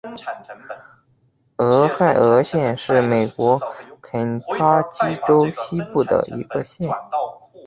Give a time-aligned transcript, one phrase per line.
[1.59, 3.61] 俄亥俄县是美国
[4.01, 6.89] 肯塔基州西部的一个县。